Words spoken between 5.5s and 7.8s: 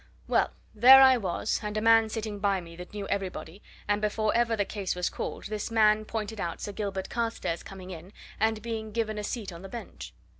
man pointed out Sir Gilbert Carstairs